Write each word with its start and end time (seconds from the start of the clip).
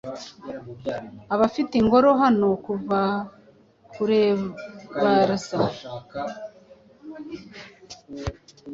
Abafite 1.33 1.73
ingoro 1.81 2.09
hano 2.21 2.47
kuva 2.65 2.99
kurebaza 3.91 5.57